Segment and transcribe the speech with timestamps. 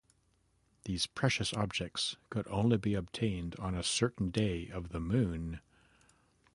[0.85, 5.59] These precious objects could only be obtained on a certain day of the moon.